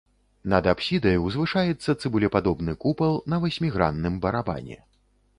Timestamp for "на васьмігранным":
3.33-4.17